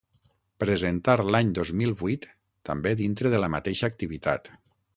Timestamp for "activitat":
3.95-4.55